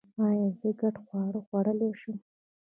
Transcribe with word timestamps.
ایا 0.25 0.47
زه 0.59 0.69
ګډ 0.79 0.95
خواړه 1.05 1.41
خوړلی 1.47 1.91
شم؟ 1.99 2.17